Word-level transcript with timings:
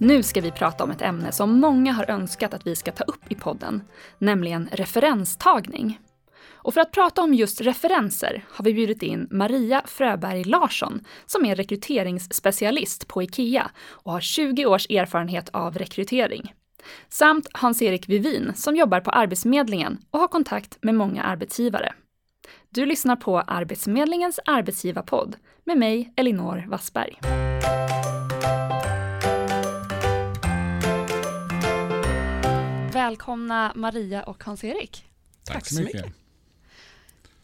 Nu 0.00 0.22
ska 0.22 0.40
vi 0.40 0.50
prata 0.50 0.84
om 0.84 0.90
ett 0.90 1.02
ämne 1.02 1.32
som 1.32 1.60
många 1.60 1.92
har 1.92 2.10
önskat 2.10 2.54
att 2.54 2.66
vi 2.66 2.76
ska 2.76 2.92
ta 2.92 3.04
upp 3.04 3.32
i 3.32 3.34
podden, 3.34 3.82
nämligen 4.18 4.68
referenstagning. 4.72 6.00
Och 6.50 6.74
för 6.74 6.80
att 6.80 6.92
prata 6.92 7.22
om 7.22 7.34
just 7.34 7.60
referenser 7.60 8.44
har 8.50 8.64
vi 8.64 8.74
bjudit 8.74 9.02
in 9.02 9.28
Maria 9.30 9.82
Fröberg 9.86 10.44
Larsson 10.44 11.04
som 11.26 11.44
är 11.44 11.56
rekryteringsspecialist 11.56 13.08
på 13.08 13.22
IKEA 13.22 13.70
och 13.88 14.12
har 14.12 14.20
20 14.20 14.66
års 14.66 14.90
erfarenhet 14.90 15.48
av 15.52 15.78
rekrytering. 15.78 16.54
Samt 17.08 17.48
Hans-Erik 17.52 18.08
Vivin 18.08 18.52
som 18.54 18.76
jobbar 18.76 19.00
på 19.00 19.10
Arbetsförmedlingen 19.10 19.98
och 20.10 20.20
har 20.20 20.28
kontakt 20.28 20.78
med 20.80 20.94
många 20.94 21.22
arbetsgivare. 21.22 21.92
Du 22.70 22.86
lyssnar 22.86 23.16
på 23.16 23.40
Arbetsförmedlingens 23.40 24.40
arbetsgivarpodd 24.44 25.36
med 25.64 25.78
mig, 25.78 26.12
Elinor 26.16 26.64
Wassberg. 26.68 27.18
Välkomna 33.08 33.72
Maria 33.74 34.22
och 34.22 34.44
Hans-Erik. 34.44 35.04
Tack, 35.44 35.54
Tack 35.54 35.66
så 35.66 35.82
mycket. 35.82 36.06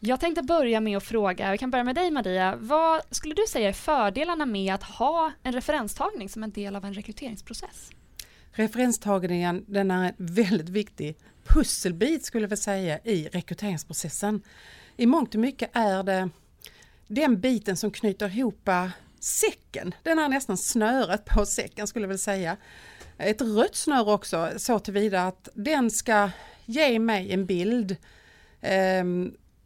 Jag 0.01 0.21
tänkte 0.21 0.43
börja 0.43 0.81
med 0.81 0.97
att 0.97 1.05
fråga, 1.05 1.53
vi 1.53 1.59
kan 1.59 1.71
börja 1.71 1.85
med 1.85 1.95
dig 1.95 2.11
Maria, 2.11 2.57
vad 2.57 3.03
skulle 3.11 3.35
du 3.35 3.45
säga 3.49 3.69
är 3.69 3.73
fördelarna 3.73 4.47
med 4.47 4.75
att 4.75 4.83
ha 4.83 5.33
en 5.43 5.53
referenstagning 5.53 6.29
som 6.29 6.43
en 6.43 6.51
del 6.51 6.77
av 6.77 6.85
en 6.85 6.95
rekryteringsprocess? 6.95 7.91
Referenstagningen 8.53 9.65
den 9.69 9.91
är 9.91 10.05
en 10.05 10.15
väldigt 10.17 10.69
viktig 10.69 11.17
pusselbit 11.47 12.25
skulle 12.25 12.45
jag 12.45 12.49
vilja 12.49 12.57
säga 12.57 12.99
i 12.99 13.29
rekryteringsprocessen. 13.33 14.43
I 14.97 15.07
mångt 15.07 15.35
och 15.35 15.41
mycket 15.41 15.71
är 15.73 16.03
det 16.03 16.29
den 17.07 17.41
biten 17.41 17.77
som 17.77 17.91
knyter 17.91 18.39
ihop 18.39 18.69
säcken. 19.21 19.95
Den 20.03 20.19
är 20.19 20.29
nästan 20.29 20.57
snöret 20.57 21.25
på 21.25 21.47
säcken 21.47 21.87
skulle 21.87 22.03
jag 22.03 22.09
vilja 22.09 22.19
säga. 22.19 22.57
Ett 23.19 23.41
rött 23.41 23.75
snöre 23.75 24.13
också 24.13 24.51
så 24.57 24.79
tillvida 24.79 25.27
att 25.27 25.49
den 25.55 25.91
ska 25.91 26.31
ge 26.65 26.99
mig 26.99 27.33
en 27.33 27.47
bild 27.47 27.97
eh, 28.61 29.05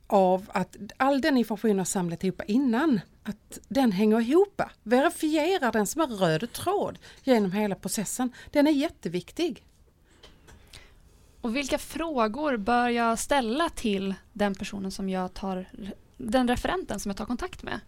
av 0.06 0.50
att 0.52 0.76
all 0.96 1.20
den 1.20 1.36
information 1.36 1.78
jag 1.78 1.86
samlat 1.86 2.24
ihop 2.24 2.42
innan, 2.46 3.00
att 3.22 3.58
den 3.68 3.92
hänger 3.92 4.20
ihop. 4.20 4.62
Verifiera 4.82 5.70
den 5.70 5.86
som 5.86 6.00
en 6.00 6.16
röd 6.16 6.52
tråd 6.52 6.98
genom 7.24 7.52
hela 7.52 7.74
processen. 7.74 8.32
Den 8.50 8.66
är 8.66 8.70
jätteviktig. 8.70 9.64
Och 11.40 11.56
vilka 11.56 11.78
frågor 11.78 12.56
bör 12.56 12.88
jag 12.88 13.18
ställa 13.18 13.68
till 13.68 14.14
den 14.32 14.54
personen 14.54 14.90
som 14.90 15.08
jag 15.08 15.34
tar, 15.34 15.66
den 16.16 16.48
referenten 16.48 17.00
som 17.00 17.10
jag 17.10 17.16
tar 17.16 17.26
kontakt 17.26 17.62
med? 17.62 17.80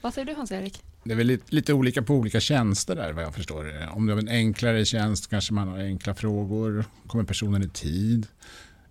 Vad 0.00 0.14
säger 0.14 0.26
du 0.26 0.34
Hans-Erik? 0.34 0.82
Det 1.06 1.14
är 1.14 1.16
väl 1.16 1.26
lite, 1.26 1.54
lite, 1.54 1.72
olika 1.72 2.02
på 2.02 2.14
olika 2.14 2.40
tjänster 2.40 2.96
där 2.96 3.12
vad 3.12 3.24
jag 3.24 3.34
förstår. 3.34 3.88
Om 3.92 4.06
du 4.06 4.12
har 4.12 4.20
en 4.20 4.28
enklare 4.28 4.84
tjänst 4.84 5.30
kanske 5.30 5.54
man 5.54 5.68
har 5.68 5.78
enkla 5.78 6.14
frågor. 6.14 6.84
Kommer 7.06 7.24
personen 7.24 7.62
i 7.62 7.68
tid? 7.68 8.26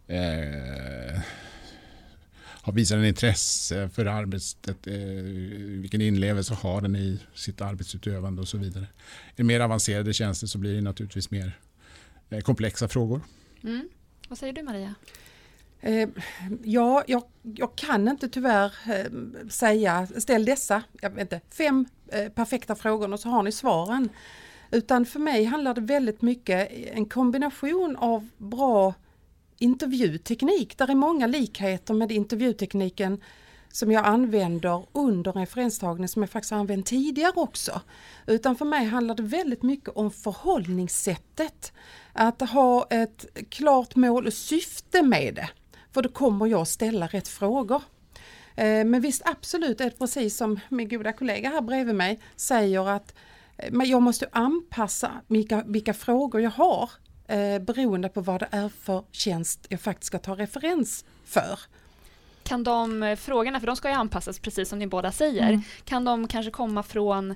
Eh, 0.07 1.19
har 2.41 2.73
visat 2.73 3.05
intresse 3.05 3.89
för 3.89 4.05
arbetet, 4.05 4.87
eh, 4.87 4.93
vilken 5.81 6.01
inlevelse 6.01 6.53
har 6.53 6.81
den 6.81 6.95
i 6.95 7.19
sitt 7.33 7.61
arbetsutövande 7.61 8.41
och 8.41 8.47
så 8.47 8.57
vidare. 8.57 8.87
I 9.35 9.43
mer 9.43 9.59
avancerade 9.59 10.13
tjänster 10.13 10.47
så 10.47 10.57
blir 10.57 10.75
det 10.75 10.81
naturligtvis 10.81 11.31
mer 11.31 11.59
eh, 12.29 12.39
komplexa 12.39 12.87
frågor. 12.87 13.21
Mm. 13.63 13.89
Vad 14.29 14.37
säger 14.37 14.53
du 14.53 14.63
Maria? 14.63 14.95
Eh, 15.85 16.09
ja, 16.63 17.03
jag, 17.07 17.23
jag, 17.41 17.75
kan 17.75 18.07
inte 18.07 18.29
tyvärr 18.29 18.73
eh, 18.85 19.11
säga, 19.49 20.07
ställ 20.17 20.45
dessa 20.45 20.83
jag 21.01 21.09
vet 21.09 21.21
inte, 21.21 21.41
fem 21.49 21.85
eh, 22.07 22.29
perfekta 22.29 22.75
frågor 22.75 23.13
och 23.13 23.19
så 23.19 23.29
har 23.29 23.43
ni 23.43 23.51
svaren. 23.51 24.09
Utan 24.71 25.05
för 25.05 25.19
mig 25.19 25.45
handlar 25.45 25.73
det 25.73 25.81
väldigt 25.81 26.21
mycket 26.21 26.71
eh, 26.71 26.97
en 26.97 27.05
kombination 27.05 27.95
av 27.95 28.29
bra 28.37 28.93
intervjuteknik. 29.59 30.77
Där 30.77 30.89
är 30.89 30.95
många 30.95 31.27
likheter 31.27 31.93
med 31.93 32.11
intervjutekniken 32.11 33.21
som 33.71 33.91
jag 33.91 34.05
använder 34.05 34.85
under 34.91 35.31
referenstagning 35.31 36.07
som 36.07 36.21
jag 36.21 36.29
faktiskt 36.29 36.51
använt 36.51 36.85
tidigare 36.85 37.33
också. 37.35 37.81
Utan 38.27 38.55
för 38.55 38.65
mig 38.65 38.85
handlar 38.85 39.15
det 39.15 39.23
väldigt 39.23 39.63
mycket 39.63 39.89
om 39.89 40.11
förhållningssättet. 40.11 41.73
Att 42.13 42.41
ha 42.41 42.87
ett 42.89 43.25
klart 43.49 43.95
mål 43.95 44.27
och 44.27 44.33
syfte 44.33 45.03
med 45.03 45.35
det. 45.35 45.49
För 45.95 46.01
då 46.01 46.09
kommer 46.09 46.47
jag 46.47 46.67
ställa 46.67 47.07
rätt 47.07 47.27
frågor. 47.27 47.81
Eh, 48.55 48.85
men 48.85 49.01
visst 49.01 49.21
absolut 49.25 49.81
är 49.81 49.85
det 49.85 49.99
precis 49.99 50.37
som 50.37 50.59
min 50.69 50.89
goda 50.89 51.13
kollega 51.13 51.49
här 51.49 51.61
bredvid 51.61 51.95
mig 51.95 52.19
säger 52.35 52.89
att 52.89 53.13
eh, 53.57 53.83
jag 53.83 54.01
måste 54.01 54.27
anpassa 54.31 55.11
vilka, 55.27 55.63
vilka 55.65 55.93
frågor 55.93 56.41
jag 56.41 56.49
har 56.49 56.89
eh, 57.27 57.59
beroende 57.59 58.09
på 58.09 58.21
vad 58.21 58.39
det 58.39 58.47
är 58.51 58.69
för 58.69 59.03
tjänst 59.11 59.65
jag 59.69 59.81
faktiskt 59.81 60.07
ska 60.07 60.19
ta 60.19 60.35
referens 60.35 61.05
för. 61.25 61.59
Kan 62.43 62.63
de 62.63 63.15
frågorna, 63.19 63.59
för 63.59 63.67
de 63.67 63.75
ska 63.75 63.89
ju 63.89 63.95
anpassas 63.95 64.39
precis 64.39 64.69
som 64.69 64.79
ni 64.79 64.87
båda 64.87 65.11
säger, 65.11 65.47
mm. 65.49 65.61
kan 65.83 66.05
de 66.05 66.27
kanske 66.27 66.51
komma 66.51 66.83
från 66.83 67.35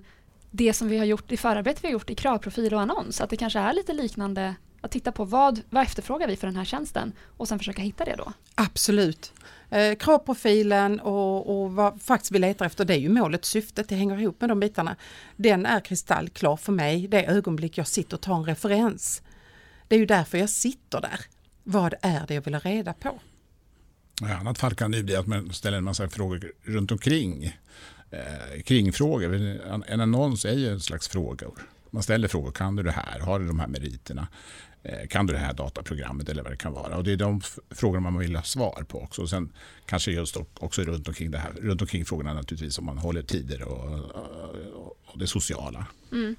det 0.51 0.73
som 0.73 0.87
vi 0.87 0.97
har 0.97 1.05
gjort 1.05 1.31
i 1.31 1.37
förarbetet 1.37 1.83
vi 1.83 1.87
har 1.87 1.93
gjort 1.93 2.09
i 2.09 2.15
kravprofil 2.15 2.73
och 2.73 2.81
annons? 2.81 3.21
Att 3.21 3.29
det 3.29 3.37
kanske 3.37 3.59
är 3.59 3.73
lite 3.73 3.93
liknande 3.93 4.55
att 4.81 4.91
titta 4.91 5.11
på 5.11 5.25
vad, 5.25 5.61
vad 5.69 5.83
efterfrågar 5.83 6.27
vi 6.27 6.35
för 6.35 6.47
den 6.47 6.55
här 6.55 6.65
tjänsten 6.65 7.13
och 7.37 7.47
sen 7.47 7.59
försöka 7.59 7.81
hitta 7.81 8.05
det 8.05 8.15
då? 8.17 8.33
Absolut. 8.55 9.33
Eh, 9.69 9.95
kravprofilen 9.95 10.99
och, 10.99 11.61
och 11.61 11.71
vad 11.73 12.01
faktiskt 12.01 12.31
vi 12.31 12.39
letar 12.39 12.65
efter 12.65 12.85
det 12.85 12.93
är 12.93 12.99
ju 12.99 13.09
målet, 13.09 13.45
syftet, 13.45 13.89
det 13.89 13.95
hänger 13.95 14.21
ihop 14.21 14.41
med 14.41 14.49
de 14.49 14.59
bitarna. 14.59 14.95
Den 15.35 15.65
är 15.65 15.79
kristallklar 15.79 16.57
för 16.57 16.71
mig 16.71 17.07
det 17.07 17.25
ögonblick 17.25 17.77
jag 17.77 17.87
sitter 17.87 18.15
och 18.15 18.21
tar 18.21 18.35
en 18.35 18.45
referens. 18.45 19.21
Det 19.87 19.95
är 19.95 19.99
ju 19.99 20.05
därför 20.05 20.37
jag 20.37 20.49
sitter 20.49 21.01
där. 21.01 21.19
Vad 21.63 21.93
är 22.01 22.27
det 22.27 22.33
jag 22.33 22.41
vill 22.41 22.53
ha 22.53 22.61
reda 22.61 22.93
på? 22.93 23.19
I 24.21 24.31
annat 24.31 24.57
fall 24.57 24.75
kan 24.75 24.91
det 24.91 25.03
bli 25.03 25.15
att 25.15 25.27
man 25.27 25.53
ställer 25.53 25.77
en 25.77 25.83
massa 25.83 26.09
frågor 26.09 26.51
runt 26.63 26.91
omkring. 26.91 27.57
Eh, 28.11 28.61
kringfrågor. 28.61 29.35
En 29.87 30.01
annons 30.01 30.45
är 30.45 30.53
ju 30.53 30.69
en 30.69 30.79
slags 30.79 31.07
frågor. 31.07 31.53
Man 31.89 32.03
ställer 32.03 32.27
frågor. 32.27 32.51
Kan 32.51 32.75
du 32.75 32.83
det 32.83 32.91
här? 32.91 33.19
Har 33.19 33.39
du 33.39 33.47
de 33.47 33.59
här 33.59 33.67
meriterna? 33.67 34.27
Eh, 34.83 35.07
kan 35.07 35.27
du 35.27 35.33
det 35.33 35.39
här 35.39 35.53
dataprogrammet 35.53 36.29
eller 36.29 36.43
vad 36.43 36.51
det 36.51 36.57
kan 36.57 36.73
vara? 36.73 36.97
Och 36.97 37.03
det 37.03 37.11
är 37.11 37.17
de 37.17 37.41
frågorna 37.69 38.09
man 38.09 38.19
vill 38.19 38.35
ha 38.35 38.43
svar 38.43 38.85
på 38.87 39.01
också. 39.01 39.21
Och 39.21 39.29
sen 39.29 39.51
kanske 39.85 40.11
just 40.11 40.37
också 40.37 40.81
runt 40.81 41.07
omkring, 41.07 41.31
det 41.31 41.37
här, 41.37 41.51
runt 41.51 41.81
omkring 41.81 42.05
frågorna 42.05 42.33
naturligtvis 42.33 42.79
om 42.79 42.85
man 42.85 42.97
håller 42.97 43.21
tider 43.21 43.63
och, 43.63 43.99
och, 44.73 44.97
och 45.05 45.19
det 45.19 45.27
sociala. 45.27 45.85
Mm. 46.11 46.35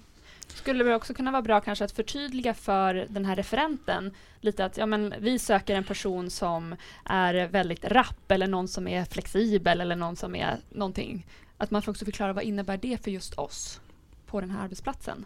Skulle 0.54 0.84
det 0.84 0.94
också 0.94 1.14
kunna 1.14 1.30
vara 1.30 1.42
bra 1.42 1.60
kanske 1.60 1.84
att 1.84 1.92
förtydliga 1.92 2.54
för 2.54 3.06
den 3.08 3.24
här 3.24 3.36
referenten 3.36 4.14
lite 4.40 4.64
att 4.64 4.76
ja, 4.76 4.86
men 4.86 5.14
vi 5.18 5.38
söker 5.38 5.74
en 5.74 5.84
person 5.84 6.30
som 6.30 6.76
är 7.04 7.48
väldigt 7.48 7.84
rapp 7.84 8.30
eller 8.30 8.46
någon 8.46 8.68
som 8.68 8.88
är 8.88 9.04
flexibel 9.04 9.80
eller 9.80 9.96
någon 9.96 10.16
som 10.16 10.34
är 10.34 10.56
någonting. 10.68 11.26
Att 11.56 11.70
man 11.70 11.82
får 11.82 11.92
också 11.92 12.04
förklara 12.04 12.32
vad 12.32 12.44
innebär 12.44 12.76
det 12.76 13.04
för 13.04 13.10
just 13.10 13.34
oss 13.34 13.80
på 14.26 14.40
den 14.40 14.50
här 14.50 14.64
arbetsplatsen. 14.64 15.24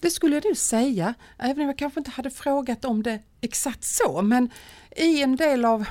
Det 0.00 0.10
skulle 0.10 0.36
jag 0.36 0.44
nog 0.44 0.56
säga, 0.56 1.14
även 1.38 1.60
om 1.60 1.66
jag 1.66 1.78
kanske 1.78 2.00
inte 2.00 2.10
hade 2.10 2.30
frågat 2.30 2.84
om 2.84 3.02
det 3.02 3.18
exakt 3.40 3.84
så, 3.84 4.22
men 4.22 4.50
i 4.96 5.22
en 5.22 5.36
del 5.36 5.64
av 5.64 5.86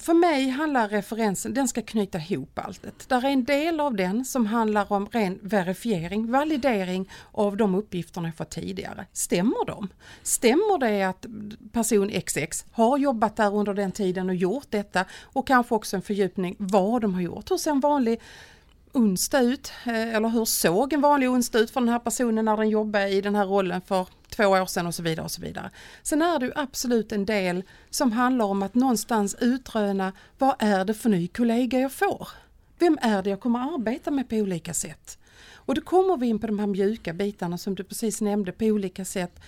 för 0.00 0.14
mig 0.14 0.48
handlar 0.48 0.88
referensen, 0.88 1.54
den 1.54 1.68
ska 1.68 1.82
knyta 1.82 2.18
ihop 2.18 2.58
allt. 2.58 3.08
Där 3.08 3.24
är 3.24 3.28
en 3.28 3.44
del 3.44 3.80
av 3.80 3.94
den 3.94 4.24
som 4.24 4.46
handlar 4.46 4.92
om 4.92 5.06
ren 5.06 5.38
verifiering, 5.42 6.30
validering 6.30 7.10
av 7.32 7.56
de 7.56 7.74
uppgifterna 7.74 8.28
jag 8.28 8.36
fått 8.36 8.50
tidigare. 8.50 9.06
Stämmer 9.12 9.66
de? 9.66 9.88
Stämmer 10.22 10.78
det 10.78 11.02
att 11.02 11.26
person 11.72 12.10
XX 12.26 12.64
har 12.72 12.98
jobbat 12.98 13.36
där 13.36 13.54
under 13.54 13.74
den 13.74 13.92
tiden 13.92 14.28
och 14.28 14.34
gjort 14.34 14.66
detta 14.70 15.04
och 15.22 15.46
kanske 15.46 15.74
också 15.74 15.96
en 15.96 16.02
fördjupning 16.02 16.56
vad 16.58 17.02
de 17.02 17.14
har 17.14 17.20
gjort. 17.20 17.50
Hur 17.50 17.56
ser 17.56 17.70
en 17.70 17.80
vanlig 17.80 18.20
onsdag 18.94 19.40
ut? 19.40 19.72
Eh, 19.86 20.14
eller 20.14 20.28
hur 20.28 20.44
såg 20.44 20.92
en 20.92 21.00
vanlig 21.00 21.30
onsdag 21.30 21.58
ut 21.58 21.70
för 21.70 21.80
den 21.80 21.88
här 21.88 21.98
personen 21.98 22.44
när 22.44 22.56
den 22.56 22.68
jobbade 22.68 23.08
i 23.08 23.20
den 23.20 23.34
här 23.34 23.46
rollen 23.46 23.80
för 23.80 24.08
två 24.28 24.44
år 24.44 24.66
sedan 24.66 24.86
och 24.86 24.94
så 24.94 25.02
vidare. 25.02 25.24
och 25.24 25.30
så 25.30 25.42
vidare. 25.42 25.70
Sen 26.02 26.22
är 26.22 26.38
det 26.38 26.46
ju 26.46 26.52
absolut 26.54 27.12
en 27.12 27.26
del 27.26 27.62
som 27.90 28.12
handlar 28.12 28.44
om 28.44 28.62
att 28.62 28.74
någonstans 28.74 29.36
utröna 29.40 30.12
vad 30.38 30.54
är 30.58 30.84
det 30.84 30.94
för 30.94 31.08
ny 31.08 31.28
kollega 31.28 31.80
jag 31.80 31.92
får? 31.92 32.28
Vem 32.78 32.98
är 33.02 33.22
det 33.22 33.30
jag 33.30 33.40
kommer 33.40 33.74
arbeta 33.74 34.10
med 34.10 34.28
på 34.28 34.36
olika 34.36 34.74
sätt? 34.74 35.18
Och 35.54 35.74
då 35.74 35.80
kommer 35.80 36.16
vi 36.16 36.26
in 36.26 36.38
på 36.38 36.46
de 36.46 36.58
här 36.58 36.66
mjuka 36.66 37.12
bitarna 37.12 37.58
som 37.58 37.74
du 37.74 37.84
precis 37.84 38.20
nämnde 38.20 38.52
på 38.52 38.64
olika 38.64 39.04
sätt. 39.04 39.40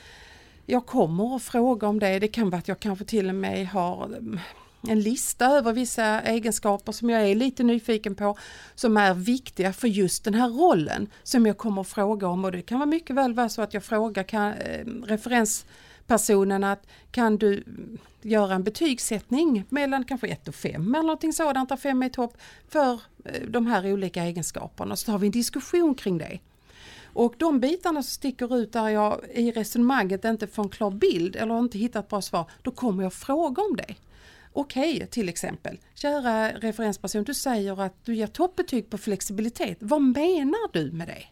Jag 0.66 0.86
kommer 0.86 1.36
att 1.36 1.42
fråga 1.42 1.88
om 1.88 1.98
det, 1.98 2.18
det 2.18 2.28
kan 2.28 2.50
vara 2.50 2.58
att 2.58 2.68
jag 2.68 2.80
kanske 2.80 3.04
till 3.04 3.28
och 3.28 3.34
med 3.34 3.68
har 3.68 4.16
en 4.88 5.00
lista 5.00 5.46
över 5.46 5.72
vissa 5.72 6.20
egenskaper 6.20 6.92
som 6.92 7.10
jag 7.10 7.22
är 7.22 7.34
lite 7.34 7.62
nyfiken 7.62 8.14
på 8.14 8.38
som 8.74 8.96
är 8.96 9.14
viktiga 9.14 9.72
för 9.72 9.88
just 9.88 10.24
den 10.24 10.34
här 10.34 10.48
rollen 10.48 11.08
som 11.22 11.46
jag 11.46 11.58
kommer 11.58 11.80
att 11.80 11.88
fråga 11.88 12.28
om 12.28 12.44
och 12.44 12.52
det 12.52 12.62
kan 12.62 12.78
vara 12.78 12.86
mycket 12.86 13.16
väl 13.16 13.34
vara 13.34 13.48
så 13.48 13.62
att 13.62 13.74
jag 13.74 13.84
frågar 13.84 14.22
kan, 14.22 14.52
eh, 14.52 14.86
referenspersonen 14.86 16.64
att 16.64 16.86
kan 17.10 17.36
du 17.36 17.64
göra 18.22 18.54
en 18.54 18.64
betygssättning 18.64 19.64
mellan 19.68 20.04
kanske 20.04 20.26
1 20.26 20.48
och 20.48 20.54
5 20.54 20.94
eller 20.94 21.02
någonting 21.02 21.32
sådant 21.32 21.68
där 21.68 21.76
5 21.76 22.02
är 22.02 22.08
topp 22.08 22.36
för 22.68 23.00
eh, 23.24 23.42
de 23.48 23.66
här 23.66 23.92
olika 23.92 24.24
egenskaperna 24.24 24.96
så 24.96 25.06
tar 25.12 25.18
vi 25.18 25.26
en 25.26 25.32
diskussion 25.32 25.94
kring 25.94 26.18
det. 26.18 26.38
Och 27.16 27.34
de 27.38 27.60
bitarna 27.60 28.02
som 28.02 28.10
sticker 28.10 28.56
ut 28.56 28.72
där 28.72 28.88
jag 28.88 29.20
i 29.34 29.50
resonemanget 29.50 30.24
inte 30.24 30.46
får 30.46 30.62
en 30.62 30.68
klar 30.68 30.90
bild 30.90 31.36
eller 31.36 31.58
inte 31.58 31.78
hittat 31.78 32.08
bra 32.08 32.22
svar, 32.22 32.50
då 32.62 32.70
kommer 32.70 33.02
jag 33.02 33.12
fråga 33.12 33.62
om 33.62 33.76
det. 33.76 33.94
Okej, 34.58 34.96
okay, 34.96 35.06
till 35.06 35.28
exempel, 35.28 35.78
kära 35.94 36.52
referensperson, 36.52 37.24
du 37.24 37.34
säger 37.34 37.82
att 37.82 38.04
du 38.04 38.14
ger 38.14 38.26
toppbetyg 38.26 38.90
på 38.90 38.98
flexibilitet. 38.98 39.78
Vad 39.80 40.02
menar 40.02 40.72
du 40.72 40.92
med 40.92 41.08
det? 41.08 41.24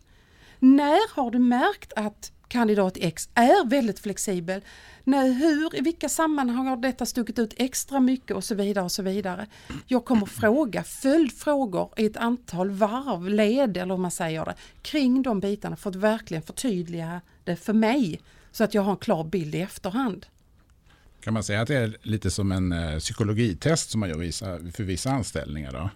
När 0.58 1.14
har 1.14 1.30
du 1.30 1.38
märkt 1.38 1.92
att 1.96 2.32
kandidat 2.48 2.96
X 3.00 3.28
är 3.34 3.66
väldigt 3.66 3.98
flexibel? 3.98 4.60
När, 5.04 5.32
hur, 5.32 5.76
i 5.76 5.80
vilka 5.80 6.08
sammanhang 6.08 6.66
har 6.66 6.76
detta 6.76 7.06
stuckit 7.06 7.38
ut 7.38 7.54
extra 7.56 8.00
mycket 8.00 8.36
och 8.36 8.44
så 8.44 8.54
vidare 8.54 8.84
och 8.84 8.92
så 8.92 9.02
vidare. 9.02 9.46
Jag 9.86 10.04
kommer 10.04 10.26
fråga 10.26 10.82
följdfrågor 10.82 11.90
i 11.96 12.06
ett 12.06 12.16
antal 12.16 12.70
varv, 12.70 13.28
led 13.28 13.76
eller 13.76 13.94
hur 13.94 14.02
man 14.02 14.10
säger 14.10 14.44
det, 14.44 14.54
kring 14.82 15.22
de 15.22 15.40
bitarna 15.40 15.76
för 15.76 15.90
att 15.90 15.96
verkligen 15.96 16.42
förtydliga 16.42 17.20
det 17.44 17.56
för 17.56 17.72
mig 17.72 18.20
så 18.52 18.64
att 18.64 18.74
jag 18.74 18.82
har 18.82 18.92
en 18.92 18.96
klar 18.96 19.24
bild 19.24 19.54
i 19.54 19.60
efterhand. 19.60 20.26
Kan 21.24 21.34
man 21.34 21.42
säga 21.42 21.60
att 21.60 21.68
det 21.68 21.76
är 21.76 21.96
lite 22.02 22.30
som 22.30 22.52
en 22.52 22.72
eh, 22.72 22.98
psykologitest 22.98 23.90
som 23.90 24.00
man 24.00 24.08
gör 24.08 24.72
för 24.72 24.82
vissa 24.82 25.10
anställningar? 25.10 25.72
Då? 25.72 25.90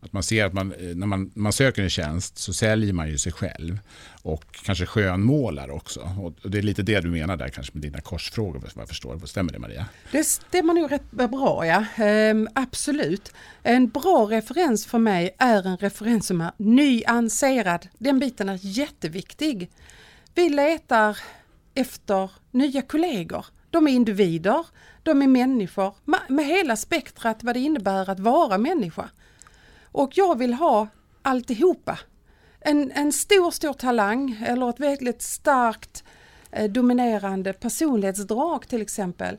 Att 0.00 0.12
man 0.12 0.22
ser 0.22 0.44
att 0.44 0.52
man, 0.52 0.72
eh, 0.72 0.96
när 0.96 1.06
man, 1.06 1.30
man 1.34 1.52
söker 1.52 1.82
en 1.82 1.90
tjänst 1.90 2.38
så 2.38 2.52
säljer 2.52 2.92
man 2.92 3.08
ju 3.08 3.18
sig 3.18 3.32
själv 3.32 3.78
och 4.22 4.44
kanske 4.64 4.86
skönmålar 4.86 5.70
också. 5.70 6.00
Och 6.20 6.50
det 6.50 6.58
är 6.58 6.62
lite 6.62 6.82
det 6.82 7.00
du 7.00 7.10
menar 7.10 7.36
där 7.36 7.48
kanske 7.48 7.72
med 7.74 7.82
dina 7.82 8.00
korsfrågor 8.00 8.60
vad 8.60 8.70
jag 8.76 8.88
förstår. 8.88 9.26
Stämmer 9.26 9.52
det 9.52 9.58
Maria? 9.58 9.86
Det 10.12 10.24
stämmer 10.24 10.74
nog 10.74 10.92
rätt 10.92 11.10
bra 11.10 11.66
ja, 11.66 11.84
ehm, 11.96 12.48
absolut. 12.54 13.32
En 13.62 13.88
bra 13.88 14.28
referens 14.30 14.86
för 14.86 14.98
mig 14.98 15.36
är 15.38 15.66
en 15.66 15.76
referens 15.76 16.26
som 16.26 16.40
är 16.40 16.52
nyanserad. 16.56 17.88
Den 17.98 18.18
biten 18.18 18.48
är 18.48 18.58
jätteviktig. 18.62 19.70
Vi 20.34 20.48
letar 20.48 21.18
efter 21.74 22.30
nya 22.50 22.82
kollegor 22.82 23.46
de 23.74 23.88
är 23.88 23.92
individer, 23.92 24.66
de 25.02 25.22
är 25.22 25.26
människor 25.26 25.94
med 26.28 26.46
hela 26.46 26.76
spektrat 26.76 27.44
vad 27.44 27.56
det 27.56 27.60
innebär 27.60 28.10
att 28.10 28.20
vara 28.20 28.58
människa. 28.58 29.08
Och 29.84 30.10
jag 30.14 30.38
vill 30.38 30.54
ha 30.54 30.88
alltihopa. 31.22 31.98
En, 32.60 32.90
en 32.90 33.12
stor, 33.12 33.50
stor 33.50 33.72
talang 33.72 34.44
eller 34.46 34.70
ett 34.70 34.80
väldigt 34.80 35.22
starkt 35.22 36.04
eh, 36.50 36.70
dominerande 36.70 37.52
personlighetsdrag 37.52 38.68
till 38.68 38.82
exempel. 38.82 39.36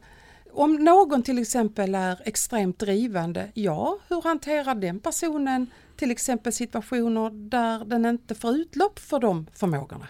Om 0.51 0.75
någon 0.75 1.23
till 1.23 1.39
exempel 1.39 1.95
är 1.95 2.21
extremt 2.25 2.79
drivande, 2.79 3.51
ja, 3.53 3.97
hur 4.07 4.21
hanterar 4.21 4.75
den 4.75 4.99
personen 4.99 5.67
till 5.97 6.11
exempel 6.11 6.53
situationer 6.53 7.29
där 7.49 7.85
den 7.85 8.05
inte 8.05 8.35
får 8.35 8.55
utlopp 8.55 8.99
för 8.99 9.19
de 9.19 9.47
förmågorna? 9.53 10.07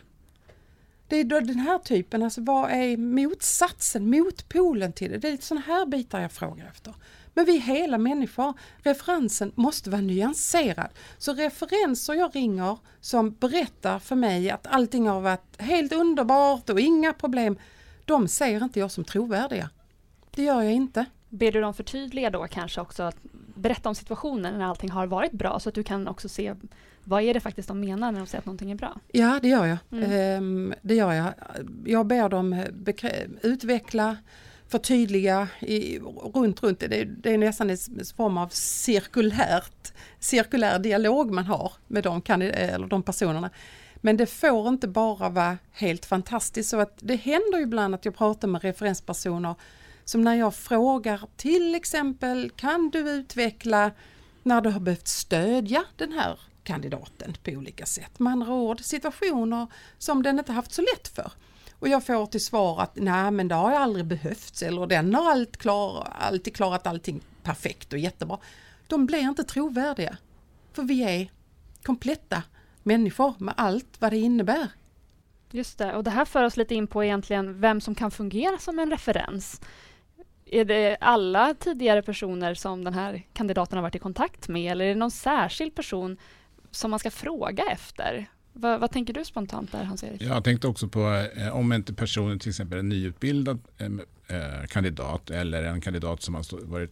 Det 1.07 1.16
är 1.16 1.24
då 1.24 1.40
den 1.40 1.60
här 1.60 1.80
typen, 1.80 2.24
alltså 2.24 2.42
vad 2.42 2.72
är 2.72 2.98
motsatsen, 2.98 4.10
motpolen 4.10 4.94
till 4.94 5.12
det? 5.12 5.18
Det 5.18 5.28
är 5.28 5.31
lite 5.31 5.46
sådana 5.46 5.66
här 5.66 5.86
bitar 5.86 6.19
jag 6.19 6.31
frågar 6.31 6.66
efter. 6.66 6.94
Men 7.34 7.46
vi 7.46 7.56
är 7.56 7.62
hela 7.62 7.98
människor, 7.98 8.54
referensen 8.78 9.52
måste 9.56 9.90
vara 9.90 10.02
nyanserad. 10.02 10.90
Så 11.18 11.34
referenser 11.34 12.13
jag 12.13 12.36
ringer 12.36 12.78
som 13.02 13.31
berättar 13.31 14.00
för 14.00 14.16
mig 14.16 14.50
att 14.50 14.68
allting 14.68 15.07
har 15.07 15.22
varit 15.22 15.62
helt 15.62 15.94
underbart 15.94 16.69
och 16.69 16.80
inga 16.80 17.13
problem, 17.13 17.58
de 18.06 18.28
ser 18.28 18.63
inte 18.63 18.80
jag 18.80 18.92
som 18.92 19.04
trovärdiga. 19.04 19.69
Det 20.31 20.44
gör 20.44 20.62
jag 20.62 20.74
inte. 20.74 21.06
Ber 21.30 21.51
du 21.51 21.62
dem 21.62 21.74
förtydliga 21.74 22.30
då 22.30 22.48
kanske 22.48 22.81
också, 22.81 23.04
att 23.04 23.18
berätta 23.56 23.90
om 23.90 23.96
situationen 23.96 24.58
när 24.58 24.66
allting 24.66 24.92
har 24.92 25.08
varit 25.08 25.31
bra 25.31 25.60
så 25.60 25.69
att 25.69 25.75
du 25.75 25.84
kan 25.84 26.08
också 26.08 26.30
se 26.30 26.56
vad 27.07 27.24
är 27.24 27.34
det 27.34 27.40
faktiskt 27.40 27.68
de 27.68 27.80
menar 27.80 28.12
när 28.12 28.19
de 28.19 28.28
säger 28.28 28.40
att 28.40 28.46
någonting 28.46 28.72
är 28.72 28.75
bra? 28.75 29.00
Ja, 29.12 29.40
det 29.42 29.48
gör 29.48 29.66
jag. 29.66 29.78
Mm. 29.92 30.12
Ehm, 30.12 30.74
det 30.81 30.96
gör 30.96 31.13
jag. 31.13 31.34
Jag 31.86 32.06
ber 32.06 32.30
dem 32.30 32.63
utveckla, 33.42 34.18
förtydliga 34.68 35.48
i, 35.60 36.00
runt, 36.34 36.63
runt. 36.63 36.80
Det, 36.80 37.04
det 37.04 37.34
är 37.34 37.38
nästan 37.38 37.69
en 37.69 37.78
form 38.18 38.38
av 38.38 38.48
cirkulärt, 38.48 39.94
cirkulär 40.19 40.80
dialog 40.80 41.31
man 41.31 41.46
har 41.46 41.74
med 41.88 42.04
de, 42.04 42.22
eller 42.28 42.88
de 42.88 43.04
personerna. 43.04 43.50
Men 43.96 44.18
det 44.18 44.25
får 44.25 44.68
inte 44.68 44.88
bara 44.88 45.30
vara 45.30 45.58
helt 45.72 46.06
fantastiskt. 46.06 46.69
Så 46.69 46.80
att 46.80 46.98
det 47.01 47.16
händer 47.16 47.62
ibland 47.62 47.96
att 47.96 48.06
jag 48.06 48.16
pratar 48.16 48.48
med 48.48 48.62
referenspersoner 48.62 49.56
som 50.06 50.22
när 50.22 50.36
jag 50.36 50.56
frågar 50.56 51.22
till 51.38 51.75
exempel 51.75 52.51
kan 52.56 52.90
du 52.90 53.00
utveckla 53.00 53.92
när 54.44 54.62
du 54.62 54.69
har 54.69 54.80
behövt 54.80 55.08
stödja 55.08 55.84
den 55.96 56.12
här 56.12 56.40
kandidaten 56.66 57.34
på 57.44 57.52
olika 57.52 57.86
sätt. 57.86 58.20
Med 58.20 58.32
andra 58.32 58.54
ord 58.54 58.82
situationer 58.82 59.68
som 59.98 60.24
den 60.24 60.40
inte 60.40 60.52
haft 60.52 60.74
så 60.74 60.82
lätt 60.82 61.08
för. 61.08 61.32
Och 61.80 61.88
jag 61.88 62.06
får 62.06 62.26
till 62.26 62.46
svar 62.46 62.82
att 62.82 62.96
nej 62.96 63.32
men 63.32 63.48
det 63.48 63.56
har 63.56 63.72
jag 63.72 63.82
aldrig 63.82 64.06
behövts 64.06 64.64
eller 64.64 64.88
den 64.88 65.16
har 65.16 65.32
allt 65.32 65.58
klar, 65.58 66.08
alltid 66.20 66.56
klarat 66.56 66.88
allting 66.88 67.22
perfekt 67.44 67.94
och 67.94 68.00
jättebra. 68.00 68.40
De 68.88 69.06
blir 69.06 69.20
inte 69.20 69.44
trovärdiga. 69.44 70.18
För 70.74 70.84
vi 70.84 71.04
är 71.04 71.32
kompletta 71.84 72.44
människor 72.84 73.34
med 73.38 73.54
allt 73.58 74.02
vad 74.02 74.12
det 74.12 74.18
innebär. 74.18 74.68
Just 75.52 75.78
det, 75.78 75.96
och 75.96 76.04
det 76.04 76.12
här 76.12 76.26
för 76.26 76.44
oss 76.44 76.58
lite 76.58 76.76
in 76.76 76.88
på 76.88 77.04
egentligen 77.04 77.62
vem 77.62 77.82
som 77.82 77.96
kan 77.96 78.12
fungera 78.12 78.58
som 78.58 78.80
en 78.80 78.92
referens. 78.92 79.62
Är 80.46 80.66
det 80.66 80.98
alla 81.02 81.54
tidigare 81.54 82.02
personer 82.02 82.54
som 82.54 82.84
den 82.84 82.94
här 82.94 83.24
kandidaten 83.34 83.78
har 83.78 83.84
varit 83.84 83.96
i 83.96 84.00
kontakt 84.00 84.48
med 84.48 84.72
eller 84.72 84.86
är 84.86 84.90
det 84.90 85.00
någon 85.00 85.12
särskild 85.12 85.76
person 85.76 86.18
som 86.75 86.92
man 86.92 87.00
ska 87.00 87.12
fråga 87.12 87.63
efter. 87.72 88.30
Vad, 88.54 88.80
vad 88.80 88.92
tänker 88.92 89.13
du 89.13 89.25
spontant 89.25 89.72
där 89.72 89.83
Hans-Erik? 89.83 90.22
Jag 90.22 90.44
tänkte 90.44 90.68
också 90.68 90.88
på 90.88 91.27
eh, 91.36 91.56
om 91.56 91.74
inte 91.74 91.94
personen 91.94 92.39
till 92.39 92.50
exempel 92.50 92.75
är 92.75 92.80
en 92.80 92.89
nyutbildad 92.89 93.60
eh, 94.27 94.68
kandidat 94.68 95.30
eller 95.30 95.63
en 95.63 95.81
kandidat 95.81 96.22
som 96.22 96.36
har 96.36 96.66
varit 96.66 96.92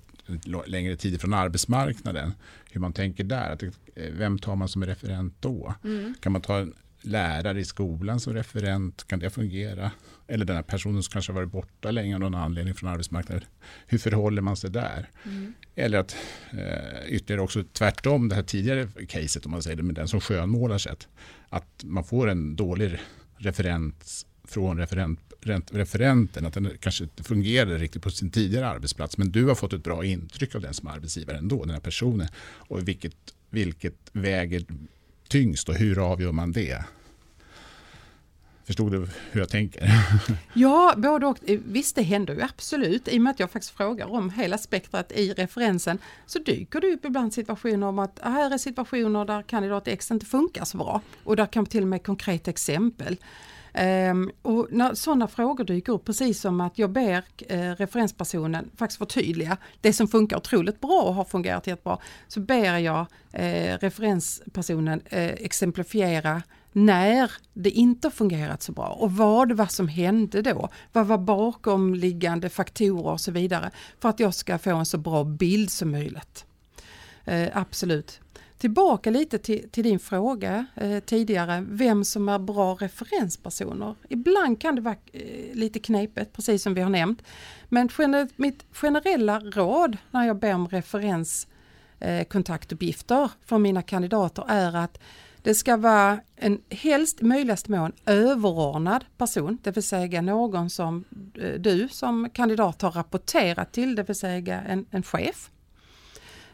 längre 0.66 0.96
tid 0.96 1.22
från 1.22 1.34
arbetsmarknaden. 1.34 2.34
Hur 2.72 2.82
man 2.82 2.94
tänker 2.94 3.24
där. 3.24 3.52
Att, 3.52 3.64
eh, 3.64 3.70
vem 3.96 4.40
tar 4.40 4.56
man 4.56 4.68
som 4.68 4.86
referent 4.86 5.34
då? 5.40 5.74
Mm. 5.84 6.14
Kan 6.20 6.32
man 6.32 6.42
ta 6.42 6.58
en 6.58 6.74
lärare 7.02 7.60
i 7.60 7.66
skolan 7.66 8.20
som 8.20 8.34
referent? 8.34 9.08
Kan 9.08 9.20
det 9.20 9.30
fungera? 9.30 9.92
Eller 10.34 10.46
den 10.46 10.56
här 10.56 10.64
personen 10.64 11.04
som 11.04 11.12
kanske 11.12 11.32
varit 11.32 11.52
borta 11.52 11.92
länge 11.92 12.16
av 12.16 12.20
någon 12.20 12.36
anledning 12.36 12.74
från 12.74 12.90
arbetsmarknaden. 12.90 13.44
Hur 13.88 13.98
förhåller 13.98 14.42
man 14.42 14.58
sig 14.58 14.70
där? 14.70 15.10
Mm. 15.26 15.54
Eller 15.76 15.98
att 15.98 16.16
eh, 16.52 17.08
ytterligare 17.08 17.42
också 17.42 17.64
tvärtom 17.74 18.30
det 18.30 18.36
här 18.36 18.44
tidigare 18.44 18.88
caset 19.08 19.46
om 19.46 19.52
man 19.52 19.64
säger 19.64 19.78
det 19.78 19.84
med 19.84 19.96
den 19.96 20.08
som 20.08 20.22
skönmålar 20.22 20.78
sig. 20.78 20.96
Att 21.50 21.84
man 21.84 22.04
får 22.04 22.30
en 22.30 22.56
dålig 22.56 23.00
referens 23.38 24.26
från 24.44 24.78
referent, 24.78 25.20
referenten, 25.72 26.46
att 26.46 26.54
den 26.54 26.72
kanske 26.80 27.04
inte 27.04 27.24
fungerade 27.24 27.78
riktigt 27.78 28.04
på 28.04 28.10
sin 28.10 28.32
tidigare 28.32 28.68
arbetsplats. 28.68 29.18
Men 29.18 29.32
du 29.32 29.46
har 29.46 29.56
fått 29.56 29.74
ett 29.74 29.84
bra 29.84 30.06
intryck 30.06 30.56
av 30.56 30.62
den 30.62 30.74
som 30.74 30.88
arbetsgivare 30.88 31.38
ändå, 31.38 31.66
den 31.66 31.74
här 31.74 31.80
personen. 31.80 32.28
Och 32.44 32.88
vilket, 32.88 33.16
vilket 33.50 34.10
väger 34.12 34.66
tyngst 35.28 35.70
och 35.70 35.76
hur 35.76 36.12
avgör 36.12 36.32
man 36.32 36.52
det? 36.52 36.84
Förstod 38.66 38.92
du 38.92 39.08
hur 39.32 39.42
jag 39.42 39.50
tänker? 39.50 39.90
Ja, 40.54 40.94
både 40.98 41.26
och. 41.26 41.38
Visst, 41.48 41.96
det 41.96 42.02
händer 42.02 42.34
ju 42.34 42.42
absolut. 42.42 43.08
I 43.08 43.18
och 43.18 43.22
med 43.22 43.32
att 43.32 43.40
jag 43.40 43.52
faktiskt 43.52 43.78
frågar 43.78 44.12
om 44.12 44.30
hela 44.30 44.58
spektrat 44.58 45.12
i 45.12 45.34
referensen 45.34 45.98
så 46.26 46.40
dyker 46.40 46.82
det 46.82 46.94
upp 46.94 47.06
ibland 47.06 47.34
situationer 47.34 47.88
om 47.88 48.00
att 48.00 48.20
ah, 48.22 48.30
här 48.30 48.54
är 48.54 48.58
situationer 48.58 49.26
där 49.26 49.42
kandidat 49.42 49.88
X 49.88 50.12
inte 50.12 50.26
funkar 50.26 50.66
så 50.66 50.78
bra. 50.78 51.02
Och 51.24 51.36
där 51.36 51.46
kan 51.46 51.66
till 51.66 51.82
och 51.82 51.88
med 51.88 52.04
konkreta 52.04 52.52
exempel. 52.52 53.18
Um, 54.12 54.32
och 54.42 54.68
när 54.72 54.94
sådana 54.94 55.28
frågor 55.28 55.64
dyker 55.64 55.94
upp, 55.94 56.06
precis 56.06 56.42
som 56.42 56.62
att 56.62 56.78
jag 56.78 56.90
ber 56.90 57.24
eh, 57.48 57.72
referenspersonen 57.72 58.70
faktiskt 58.78 58.98
förtydliga 58.98 59.58
det 59.82 59.94
som 59.94 60.08
funkar 60.08 60.38
otroligt 60.38 60.82
bra 60.82 61.02
och 61.02 61.14
har 61.14 61.26
fungerat 61.26 61.68
jättebra, 61.68 61.98
så 62.28 62.40
ber 62.40 62.78
jag 62.78 63.06
eh, 63.32 63.78
referenspersonen 63.78 65.02
eh, 65.06 65.26
exemplifiera 65.26 66.42
när 66.74 67.32
det 67.54 67.70
inte 67.70 68.12
fungerat 68.12 68.62
så 68.62 68.72
bra 68.72 68.88
och 68.88 69.12
vad 69.12 69.52
var 69.52 69.66
som 69.66 69.88
hände 69.88 70.42
då? 70.42 70.70
Vad 70.92 71.08
var 71.08 71.18
bakomliggande 71.18 72.50
faktorer 72.50 73.12
och 73.12 73.22
så 73.22 73.32
vidare 73.32 73.72
för 74.00 74.10
att 74.10 74.20
jag 74.20 74.34
ska 74.34 74.58
få 74.58 74.76
en 74.76 74.86
så 74.86 74.98
bra 74.98 75.24
bild 75.24 75.72
som 75.72 75.92
möjligt. 75.92 76.46
Eh, 77.26 77.50
absolut. 77.54 78.20
Tillbaka 78.58 79.10
lite 79.10 79.38
till, 79.38 79.70
till 79.70 79.84
din 79.84 80.00
fråga 80.00 80.66
eh, 80.76 81.00
tidigare, 81.00 81.66
vem 81.70 82.06
som 82.06 82.30
är 82.30 82.40
bra 82.40 82.76
referenspersoner. 82.76 83.96
Ibland 84.10 84.62
kan 84.62 84.76
det 84.76 84.82
vara 84.82 84.96
eh, 85.12 85.56
lite 85.56 85.80
knepigt, 85.80 86.34
precis 86.34 86.64
som 86.64 86.74
vi 86.74 86.82
har 86.82 86.90
nämnt. 86.90 87.24
Men 87.70 87.90
gener 87.90 88.28
mitt 88.36 88.66
generella 88.72 89.40
råd 89.40 89.98
när 90.12 90.24
jag 90.24 90.40
ber 90.40 90.54
om 90.54 90.68
referenskontaktuppgifter 90.68 93.24
eh, 93.24 93.30
för 93.46 93.58
mina 93.58 93.82
kandidater 93.82 94.46
är 94.48 94.76
att 94.76 95.00
det 95.44 95.56
ska 95.56 95.78
vara 95.78 96.20
en 96.36 96.62
helst 96.70 97.22
möjligast 97.22 97.68
mån 97.68 97.92
överordnad 98.06 99.06
person, 99.18 99.58
det 99.64 99.72
vill 99.72 99.84
säga 99.84 100.22
någon 100.22 100.70
som 100.70 101.04
eh, 101.42 101.54
du 101.60 101.88
som 101.90 102.30
kandidat 102.30 102.82
har 102.82 102.92
rapporterat 102.92 103.72
till, 103.72 103.96
det 103.96 104.04
vill 104.04 104.16
säga 104.16 104.62
en, 104.62 104.86
en 104.92 105.04
chef. 105.04 105.50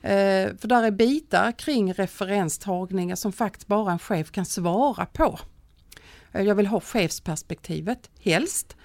Eh, 0.01 0.55
för 0.57 0.67
där 0.67 0.83
är 0.83 0.91
bitar 0.91 1.51
kring 1.51 1.93
referenstagningar 1.93 3.15
som 3.15 3.31
faktiskt 3.31 3.67
bara 3.67 3.91
en 3.91 3.99
chef 3.99 4.31
kan 4.31 4.45
svara 4.45 5.05
på. 5.05 5.39
Eh, 6.31 6.41
Jag 6.41 6.55
vill 6.55 6.67
ha 6.67 6.81
chefsperspektivet 6.81 8.09
helst. 8.19 8.75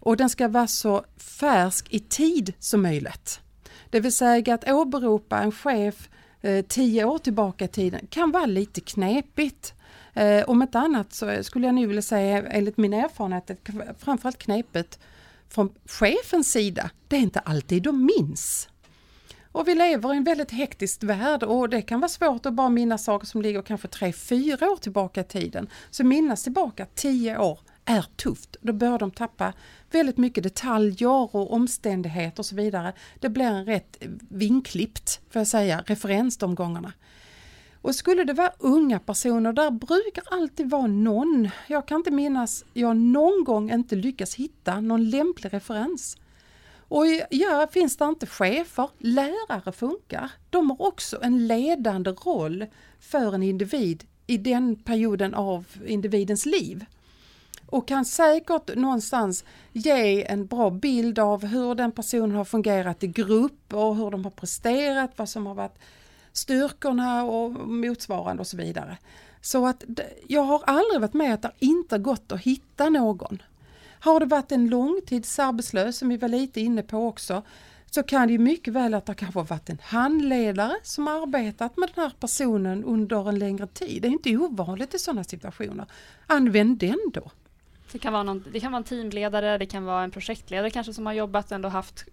Och 0.00 0.16
den 0.16 0.30
ska 0.30 0.48
vara 0.48 0.66
så 0.66 1.04
färsk 1.16 1.86
i 1.90 2.00
tid 2.00 2.52
som 2.58 2.82
möjligt. 2.82 3.40
Det 3.90 4.00
vill 4.00 4.12
säga 4.12 4.54
att 4.54 4.68
åberopa 4.68 5.38
en 5.38 5.52
chef 5.52 6.08
eh, 6.46 6.62
tio 6.62 7.04
år 7.04 7.18
tillbaka 7.18 7.64
i 7.64 7.68
tiden 7.68 8.06
kan 8.10 8.30
vara 8.30 8.46
lite 8.46 8.80
knepigt. 8.80 9.74
Eh, 10.14 10.44
om 10.44 10.62
inte 10.62 10.78
annat 10.78 11.12
så 11.12 11.42
skulle 11.42 11.66
jag 11.66 11.74
nu 11.74 11.86
vilja 11.86 12.02
säga 12.02 12.46
enligt 12.46 12.76
min 12.76 12.92
erfarenhet 12.92 13.50
att 13.50 13.58
framförallt 13.98 14.38
knepigt 14.38 14.98
från 15.48 15.74
chefens 15.84 16.52
sida. 16.52 16.90
Det 17.08 17.16
är 17.16 17.20
inte 17.20 17.40
alltid 17.40 17.82
de 17.82 18.06
minns. 18.06 18.68
Och 19.52 19.68
vi 19.68 19.74
lever 19.74 20.14
i 20.14 20.16
en 20.16 20.24
väldigt 20.24 20.50
hektisk 20.50 21.02
värld 21.02 21.42
och 21.42 21.68
det 21.68 21.82
kan 21.82 22.00
vara 22.00 22.08
svårt 22.08 22.46
att 22.46 22.52
bara 22.52 22.68
minnas 22.68 23.04
saker 23.04 23.26
som 23.26 23.42
ligger 23.42 23.62
kanske 23.62 23.88
tre, 23.88 24.12
fyra 24.12 24.70
år 24.70 24.76
tillbaka 24.76 25.20
i 25.20 25.24
tiden. 25.24 25.68
Så 25.90 26.04
minnas 26.04 26.42
tillbaka 26.42 26.86
tio 26.94 27.38
år 27.38 27.58
är 27.86 28.04
tufft. 28.16 28.56
Då 28.60 28.72
börjar 28.72 28.98
de 28.98 29.10
tappa 29.10 29.52
väldigt 29.90 30.16
mycket 30.16 30.44
detaljer 30.44 31.36
och 31.36 31.52
omständigheter 31.52 32.40
och 32.40 32.46
så 32.46 32.56
vidare. 32.56 32.92
Det 33.20 33.28
blir 33.28 33.44
en 33.44 33.64
rätt 33.64 33.96
vinklippt, 34.28 35.20
får 35.30 35.40
jag 35.40 35.46
säga, 35.46 35.84
referens 35.86 36.38
de 36.38 36.54
gångerna. 36.54 36.92
Och 37.82 37.94
skulle 37.94 38.24
det 38.24 38.32
vara 38.32 38.52
unga 38.58 38.98
personer, 38.98 39.52
där 39.52 39.70
brukar 39.70 40.24
alltid 40.30 40.70
vara 40.70 40.86
någon, 40.86 41.48
jag 41.66 41.88
kan 41.88 41.96
inte 41.96 42.10
minnas, 42.10 42.64
jag 42.72 42.96
någon 42.96 43.44
gång 43.44 43.70
inte 43.70 43.96
lyckas 43.96 44.34
hitta 44.34 44.80
någon 44.80 45.10
lämplig 45.10 45.54
referens. 45.54 46.16
Och 46.88 47.04
ja, 47.30 47.68
finns 47.72 47.96
det 47.96 48.04
inte 48.04 48.26
chefer, 48.26 48.88
lärare 48.98 49.72
funkar. 49.72 50.30
De 50.50 50.70
har 50.70 50.86
också 50.86 51.18
en 51.22 51.46
ledande 51.46 52.10
roll 52.10 52.66
för 53.00 53.34
en 53.34 53.42
individ 53.42 54.04
i 54.26 54.38
den 54.38 54.76
perioden 54.76 55.34
av 55.34 55.64
individens 55.86 56.46
liv. 56.46 56.84
Och 57.66 57.88
kan 57.88 58.04
säkert 58.04 58.76
någonstans 58.76 59.44
ge 59.72 60.24
en 60.24 60.46
bra 60.46 60.70
bild 60.70 61.18
av 61.18 61.46
hur 61.46 61.74
den 61.74 61.92
personen 61.92 62.36
har 62.36 62.44
fungerat 62.44 63.02
i 63.02 63.06
grupp 63.06 63.74
och 63.74 63.96
hur 63.96 64.10
de 64.10 64.24
har 64.24 64.30
presterat, 64.30 65.10
vad 65.16 65.28
som 65.28 65.46
har 65.46 65.54
varit 65.54 65.78
styrkorna 66.32 67.24
och 67.24 67.68
motsvarande 67.68 68.40
och 68.40 68.46
så 68.46 68.56
vidare. 68.56 68.98
Så 69.40 69.66
att 69.66 69.84
jag 70.26 70.42
har 70.42 70.62
aldrig 70.66 71.00
varit 71.00 71.14
med 71.14 71.34
att 71.34 71.42
det 71.42 71.52
inte 71.58 71.98
gått 71.98 72.32
att 72.32 72.40
hitta 72.40 72.88
någon. 72.88 73.42
Har 74.00 74.20
det 74.20 74.26
varit 74.26 74.52
en 74.52 74.68
långtidsarbetslös 74.68 75.98
som 75.98 76.08
vi 76.08 76.16
var 76.16 76.28
lite 76.28 76.60
inne 76.60 76.82
på 76.82 77.06
också 77.06 77.42
så 77.90 78.02
kan 78.02 78.26
det 78.26 78.32
ju 78.32 78.38
mycket 78.38 78.74
väl 78.74 78.94
att 78.94 79.06
det 79.06 79.14
kanske 79.14 79.42
varit 79.42 79.70
en 79.70 79.78
handledare 79.82 80.76
som 80.82 81.08
arbetat 81.08 81.76
med 81.76 81.90
den 81.94 82.04
här 82.04 82.12
personen 82.20 82.84
under 82.84 83.28
en 83.28 83.38
längre 83.38 83.66
tid. 83.66 84.02
Det 84.02 84.08
är 84.08 84.12
inte 84.12 84.36
ovanligt 84.36 84.94
i 84.94 84.98
sådana 84.98 85.24
situationer. 85.24 85.86
Använd 86.26 86.78
den 86.78 86.98
då. 87.12 87.30
Det 87.92 87.98
kan, 87.98 88.12
vara 88.12 88.22
någon, 88.22 88.44
det 88.52 88.60
kan 88.60 88.72
vara 88.72 88.78
en 88.78 88.84
teamledare, 88.84 89.58
det 89.58 89.66
kan 89.66 89.84
vara 89.84 90.02
en 90.02 90.10
projektledare 90.10 90.70
kanske 90.70 90.92
som 90.92 91.06
har 91.06 91.12
jobbat 91.12 91.52
ändå 91.52 91.68
haft, 91.68 92.04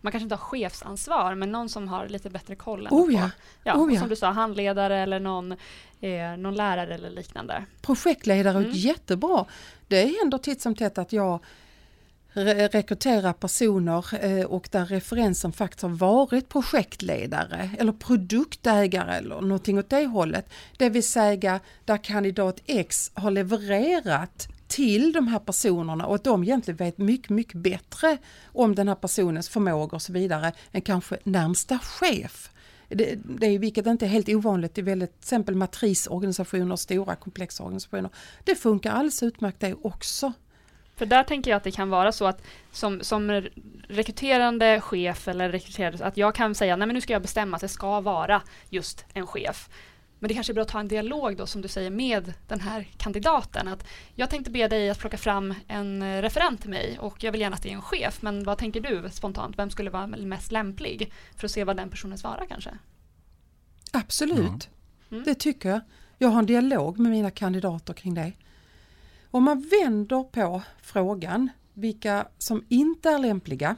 man 0.00 0.12
kanske 0.12 0.24
inte 0.24 0.34
har 0.34 0.42
chefsansvar, 0.42 1.34
men 1.34 1.52
någon 1.52 1.68
som 1.68 1.88
har 1.88 2.08
lite 2.08 2.30
bättre 2.30 2.56
koll. 2.56 2.88
Oh 2.90 3.14
ja. 3.14 3.20
På, 3.20 3.28
ja, 3.64 3.76
oh 3.76 3.94
ja. 3.94 4.00
Som 4.00 4.08
du 4.08 4.16
sa, 4.16 4.30
handledare 4.30 4.98
eller 4.98 5.20
någon, 5.20 5.52
eh, 6.00 6.36
någon 6.38 6.54
lärare 6.54 6.94
eller 6.94 7.10
liknande. 7.10 7.64
Projektledare 7.82 8.58
mm. 8.58 8.70
jättebra. 8.70 9.44
Det 9.88 10.18
händer 10.20 10.38
titt 10.38 10.60
som 10.60 10.74
tätt 10.74 10.98
att 10.98 11.12
jag 11.12 11.40
re 12.32 12.68
rekryterar 12.68 13.32
personer 13.32 14.24
eh, 14.24 14.44
och 14.44 14.68
där 14.72 14.86
referensen 14.86 15.52
faktiskt 15.52 15.82
har 15.82 15.88
varit 15.88 16.48
projektledare 16.48 17.70
eller 17.78 17.92
produktägare 17.92 19.14
eller 19.14 19.40
någonting 19.40 19.78
åt 19.78 19.90
det 19.90 20.06
hållet. 20.06 20.52
Det 20.76 20.88
vill 20.88 21.08
säga 21.08 21.60
där 21.84 22.04
kandidat 22.04 22.60
X 22.66 23.10
har 23.14 23.30
levererat 23.30 24.48
till 24.72 25.12
de 25.12 25.28
här 25.28 25.38
personerna 25.38 26.06
och 26.06 26.14
att 26.14 26.24
de 26.24 26.42
egentligen 26.42 26.76
vet 26.76 26.98
mycket, 26.98 27.30
mycket 27.30 27.54
bättre 27.54 28.18
om 28.46 28.74
den 28.74 28.88
här 28.88 28.94
personens 28.94 29.48
förmågor 29.48 29.94
och 29.94 30.02
så 30.02 30.12
vidare 30.12 30.52
än 30.72 30.80
kanske 30.80 31.18
närmsta 31.24 31.78
chef. 31.78 32.50
Det, 32.88 33.18
det 33.24 33.46
är 33.46 33.58
vilket 33.58 33.86
inte 33.86 34.06
är 34.06 34.08
helt 34.08 34.28
ovanligt 34.28 34.78
i 34.78 34.82
väldigt, 34.82 35.10
till 35.10 35.24
exempel 35.24 35.54
matrisorganisationer, 35.54 36.76
stora 36.76 37.16
komplexa 37.16 37.62
organisationer. 37.62 38.10
Det 38.44 38.54
funkar 38.54 38.92
alldeles 38.92 39.22
utmärkt 39.22 39.60
det 39.60 39.74
också. 39.82 40.32
För 40.96 41.06
där 41.06 41.22
tänker 41.22 41.50
jag 41.50 41.56
att 41.56 41.64
det 41.64 41.70
kan 41.70 41.90
vara 41.90 42.12
så 42.12 42.26
att 42.26 42.42
som, 42.72 43.00
som 43.00 43.42
rekryterande 43.88 44.80
chef 44.80 45.28
eller 45.28 45.48
rekryterande, 45.48 46.04
att 46.04 46.16
jag 46.16 46.34
kan 46.34 46.54
säga 46.54 46.76
nej 46.76 46.86
men 46.86 46.94
nu 46.94 47.00
ska 47.00 47.12
jag 47.12 47.22
bestämma 47.22 47.56
att 47.56 47.60
det 47.60 47.68
ska 47.68 48.00
vara 48.00 48.42
just 48.70 49.04
en 49.14 49.26
chef. 49.26 49.68
Men 50.22 50.28
det 50.28 50.34
kanske 50.34 50.52
är 50.52 50.54
bra 50.54 50.62
att 50.62 50.68
ta 50.68 50.80
en 50.80 50.88
dialog 50.88 51.36
då 51.36 51.46
som 51.46 51.62
du 51.62 51.68
säger 51.68 51.90
med 51.90 52.34
den 52.48 52.60
här 52.60 52.88
kandidaten. 52.96 53.68
Att 53.68 53.86
jag 54.14 54.30
tänkte 54.30 54.50
be 54.50 54.68
dig 54.68 54.90
att 54.90 54.98
plocka 54.98 55.18
fram 55.18 55.54
en 55.68 56.22
referent 56.22 56.60
till 56.60 56.70
mig 56.70 56.98
och 56.98 57.24
jag 57.24 57.32
vill 57.32 57.40
gärna 57.40 57.56
att 57.56 57.62
det 57.62 57.68
är 57.68 57.74
en 57.74 57.82
chef. 57.82 58.22
Men 58.22 58.44
vad 58.44 58.58
tänker 58.58 58.80
du 58.80 59.10
spontant? 59.10 59.58
Vem 59.58 59.70
skulle 59.70 59.90
vara 59.90 60.06
mest 60.06 60.52
lämplig? 60.52 61.12
För 61.36 61.46
att 61.46 61.50
se 61.50 61.64
vad 61.64 61.76
den 61.76 61.90
personen 61.90 62.18
svarar 62.18 62.46
kanske. 62.48 62.70
Absolut, 63.92 64.68
ja. 65.08 65.16
mm. 65.16 65.24
det 65.24 65.34
tycker 65.34 65.68
jag. 65.68 65.80
Jag 66.18 66.28
har 66.28 66.38
en 66.38 66.46
dialog 66.46 66.98
med 66.98 67.12
mina 67.12 67.30
kandidater 67.30 67.94
kring 67.94 68.14
det. 68.14 68.32
Om 69.30 69.44
man 69.44 69.68
vänder 69.80 70.24
på 70.24 70.62
frågan 70.82 71.50
vilka 71.74 72.28
som 72.38 72.64
inte 72.68 73.10
är 73.10 73.18
lämpliga. 73.18 73.76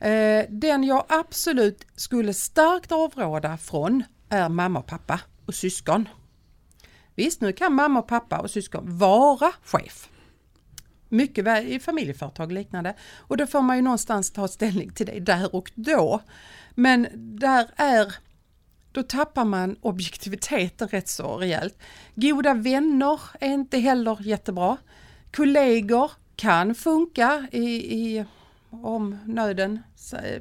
Eh, 0.00 0.46
den 0.48 0.84
jag 0.84 1.04
absolut 1.08 1.86
skulle 1.96 2.34
starkt 2.34 2.92
avråda 2.92 3.56
från 3.56 4.02
är 4.32 4.48
mamma 4.48 4.78
och 4.78 4.86
pappa 4.86 5.20
och 5.46 5.54
syskon. 5.54 6.08
Visst, 7.14 7.40
nu 7.40 7.52
kan 7.52 7.74
mamma 7.74 8.00
och 8.00 8.08
pappa 8.08 8.38
och 8.38 8.50
syskon 8.50 8.98
vara 8.98 9.52
chef. 9.64 10.08
Mycket 11.08 11.44
väl 11.44 11.66
i 11.66 11.80
familjeföretag 11.80 12.46
och 12.46 12.52
liknande. 12.52 12.96
Och 13.16 13.36
då 13.36 13.46
får 13.46 13.62
man 13.62 13.76
ju 13.76 13.82
någonstans 13.82 14.30
ta 14.30 14.48
ställning 14.48 14.90
till 14.90 15.06
det 15.06 15.20
där 15.20 15.54
och 15.54 15.72
då. 15.74 16.20
Men 16.74 17.08
där 17.38 17.70
är 17.76 18.14
då 18.92 19.02
tappar 19.02 19.44
man 19.44 19.76
objektiviteten 19.80 20.88
rätt 20.88 21.08
så 21.08 21.36
rejält. 21.36 21.78
Goda 22.14 22.54
vänner 22.54 23.20
är 23.40 23.48
inte 23.48 23.78
heller 23.78 24.18
jättebra. 24.20 24.76
Kollegor 25.32 26.10
kan 26.36 26.74
funka 26.74 27.46
i, 27.52 27.96
i 27.96 28.24
om 28.70 29.18
nöden, 29.24 29.82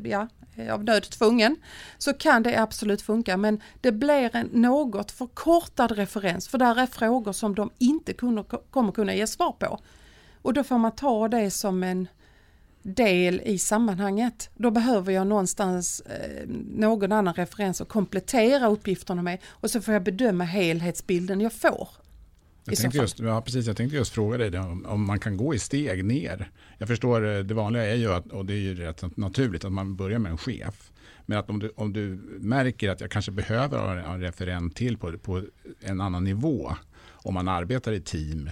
ja, 0.03 0.27
av 0.69 0.83
nöd 0.83 1.03
tvungen, 1.03 1.55
så 1.97 2.13
kan 2.13 2.43
det 2.43 2.61
absolut 2.61 3.01
funka 3.01 3.37
men 3.37 3.61
det 3.81 3.91
blir 3.91 4.35
en 4.35 4.49
något 4.51 5.11
förkortad 5.11 5.91
referens 5.91 6.47
för 6.47 6.57
där 6.57 6.79
är 6.79 6.85
frågor 6.85 7.33
som 7.33 7.55
de 7.55 7.69
inte 7.77 8.13
kommer 8.71 8.91
kunna 8.91 9.15
ge 9.15 9.27
svar 9.27 9.51
på. 9.51 9.79
Och 10.41 10.53
då 10.53 10.63
får 10.63 10.77
man 10.77 10.91
ta 10.91 11.27
det 11.27 11.51
som 11.51 11.83
en 11.83 12.07
del 12.83 13.41
i 13.45 13.57
sammanhanget. 13.57 14.49
Då 14.55 14.71
behöver 14.71 15.13
jag 15.13 15.27
någonstans 15.27 16.01
eh, 16.01 16.47
någon 16.75 17.11
annan 17.11 17.33
referens 17.33 17.81
och 17.81 17.87
komplettera 17.87 18.67
uppgifterna 18.67 19.21
med 19.21 19.39
och 19.47 19.71
så 19.71 19.81
får 19.81 19.93
jag 19.93 20.03
bedöma 20.03 20.43
helhetsbilden 20.43 21.41
jag 21.41 21.53
får. 21.53 21.89
Jag 22.65 22.77
tänkte, 22.77 22.97
just, 22.97 23.19
ja, 23.19 23.41
precis, 23.41 23.67
jag 23.67 23.77
tänkte 23.77 23.97
just 23.97 24.13
fråga 24.13 24.37
dig 24.37 24.59
om, 24.59 24.85
om, 24.85 25.05
man 25.05 25.19
kan 25.19 25.37
gå 25.37 25.53
i 25.53 25.59
steg 25.59 26.05
ner. 26.05 26.51
Jag 26.77 26.87
förstår, 26.87 27.35
eh, 27.35 27.39
det 27.39 27.53
vanliga 27.53 27.85
är 27.85 27.95
ju, 27.95 28.13
att, 28.13 28.27
och 28.27 28.45
det 28.45 28.53
är 28.53 28.57
ju 28.57 28.75
rätt 28.75 29.17
naturligt, 29.17 29.65
att 29.65 29.71
man 29.71 29.95
börjar 29.95 30.19
med 30.19 30.31
en 30.31 30.37
chef. 30.37 30.91
Men 31.25 31.37
att 31.37 31.49
om 31.49 31.59
du, 31.59 31.71
om 31.75 31.93
du 31.93 32.19
märker 32.39 32.89
att 32.89 33.01
jag 33.01 33.11
kanske 33.11 33.31
behöver 33.31 33.77
ha 33.77 34.13
en 34.13 34.21
referent 34.21 34.75
till 34.75 34.97
på, 34.97 35.17
på 35.17 35.43
en 35.79 36.01
annan 36.01 36.23
nivå, 36.23 36.75
om 37.11 37.33
man 37.33 37.47
arbetar 37.47 37.91
i 37.91 38.01
team, 38.01 38.49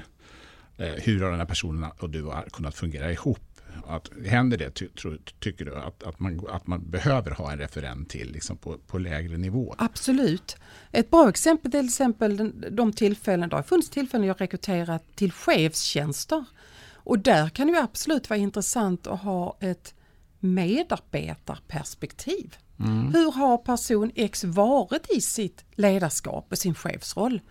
eh, 0.77 0.87
hur 0.87 1.21
har 1.21 1.29
den 1.29 1.39
här 1.39 1.47
personen 1.47 1.91
och 1.99 2.09
du 2.09 2.23
har 2.23 2.47
kunnat 2.53 2.75
fungera 2.75 3.11
ihop? 3.11 3.48
Att, 3.87 4.09
händer 4.25 4.57
det, 4.57 4.71
ty, 4.71 4.87
tycker 5.39 5.65
du, 5.65 5.75
att, 5.75 6.03
att, 6.03 6.19
man, 6.19 6.47
att 6.49 6.67
man 6.67 6.89
behöver 6.89 7.31
ha 7.31 7.51
en 7.51 7.57
referent 7.57 8.09
till 8.09 8.31
liksom 8.31 8.57
på, 8.57 8.77
på 8.77 8.97
lägre 8.97 9.37
nivå? 9.37 9.75
Absolut. 9.77 10.57
Ett 10.91 11.11
bra 11.11 11.29
exempel 11.29 11.71
till 11.71 11.85
exempel 11.85 12.51
de 12.71 12.93
tillfällen, 12.93 13.49
det 13.49 13.55
har 13.55 13.63
funnits 13.63 13.89
tillfällen 13.89 14.27
jag 14.27 14.41
rekryterat 14.41 15.15
till 15.15 15.31
chefstjänster. 15.31 16.45
Och 16.93 17.19
där 17.19 17.49
kan 17.49 17.67
det 17.67 17.81
absolut 17.81 18.29
vara 18.29 18.39
intressant 18.39 19.07
att 19.07 19.21
ha 19.21 19.57
ett 19.59 19.93
medarbetarperspektiv. 20.39 22.55
Mm. 22.79 23.13
Hur 23.13 23.31
har 23.31 23.57
person 23.57 24.11
X 24.15 24.43
varit 24.43 25.11
i 25.11 25.21
sitt 25.21 25.65
ledarskap 25.71 26.47
och 26.51 26.57
sin 26.57 26.75
chefsroll? 26.75 27.41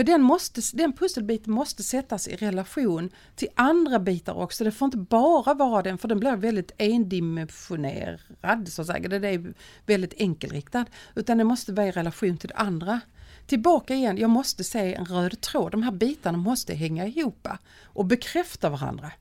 Men 0.00 0.06
den, 0.06 0.22
måste, 0.22 0.60
den 0.72 0.92
pusselbiten 0.92 1.52
måste 1.52 1.82
sättas 1.82 2.28
i 2.28 2.36
relation 2.36 3.10
till 3.36 3.48
andra 3.54 3.98
bitar 3.98 4.34
också. 4.34 4.64
Det 4.64 4.72
får 4.72 4.86
inte 4.86 4.98
bara 4.98 5.54
vara 5.54 5.82
den, 5.82 5.98
för 5.98 6.08
den 6.08 6.20
blir 6.20 6.36
väldigt 6.36 6.72
endimensionerad, 6.78 8.68
så 8.68 8.82
att 8.82 8.86
säga. 8.86 9.08
Den 9.08 9.24
är 9.24 9.54
väldigt 9.86 10.14
enkelriktad. 10.16 10.84
Utan 11.14 11.38
den 11.38 11.46
måste 11.46 11.72
vara 11.72 11.86
i 11.86 11.90
relation 11.90 12.38
till 12.38 12.48
det 12.48 12.54
andra. 12.54 13.00
Tillbaka 13.46 13.94
igen, 13.94 14.18
jag 14.18 14.30
måste 14.30 14.64
se 14.64 14.94
en 14.94 15.04
röd 15.04 15.40
tråd. 15.40 15.72
De 15.72 15.82
här 15.82 15.92
bitarna 15.92 16.38
måste 16.38 16.74
hänga 16.74 17.06
ihop 17.06 17.48
och 17.84 18.04
bekräfta 18.04 18.70
varandra. 18.70 19.12